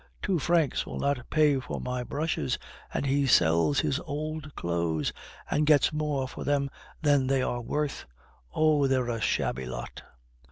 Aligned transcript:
Two 0.23 0.39
francs 0.39 0.83
will 0.87 0.97
not 0.97 1.29
pay 1.29 1.59
for 1.59 1.79
my 1.79 2.03
brushes, 2.03 2.57
and 2.91 3.05
he 3.05 3.27
sells 3.27 3.81
his 3.81 3.99
old 3.99 4.55
clothes, 4.55 5.13
and 5.47 5.63
gets 5.67 5.93
more 5.93 6.27
for 6.27 6.43
them 6.43 6.71
than 7.03 7.27
they 7.27 7.43
are 7.43 7.61
worth. 7.61 8.05
Oh! 8.51 8.87
they're 8.87 9.09
a 9.09 9.21
shabby 9.21 9.67
lot!" 9.67 10.01